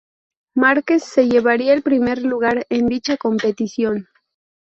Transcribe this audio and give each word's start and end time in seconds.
Márquez 0.55 1.03
se 1.03 1.27
llevaría 1.29 1.73
el 1.73 1.83
primer 1.83 2.23
lugar 2.23 2.65
en 2.71 2.87
dicha 2.87 3.17
competición. 3.17 4.07